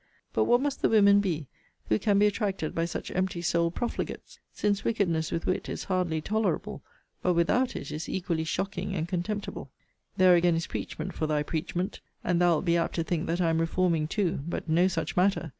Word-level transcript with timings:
But 0.33 0.45
what 0.45 0.61
must 0.61 0.81
the 0.81 0.89
women 0.89 1.19
be, 1.19 1.45
who 1.87 1.99
can 1.99 2.17
be 2.17 2.25
attracted 2.25 2.73
by 2.73 2.85
such 2.85 3.11
empty 3.11 3.39
souled 3.43 3.75
profligates! 3.75 4.39
since 4.51 4.83
wickedness 4.83 5.31
with 5.31 5.45
wit 5.45 5.69
is 5.69 5.83
hardly 5.83 6.21
tolerable; 6.21 6.81
but, 7.21 7.33
without 7.35 7.75
it, 7.75 7.91
is 7.91 8.09
equally 8.09 8.43
shocking 8.43 8.95
and 8.95 9.07
contemptible. 9.07 9.69
There 10.17 10.33
again 10.33 10.55
is 10.55 10.65
preachment 10.65 11.13
for 11.13 11.27
thy 11.27 11.43
preachment; 11.43 11.99
and 12.23 12.41
thou 12.41 12.53
wilt 12.53 12.65
be 12.65 12.77
apt 12.77 12.95
to 12.95 13.03
think 13.03 13.27
that 13.27 13.41
I 13.41 13.51
am 13.51 13.61
reforming 13.61 14.07
too: 14.07 14.39
but 14.47 14.67
no 14.67 14.87
such 14.87 15.15
matter. 15.15 15.49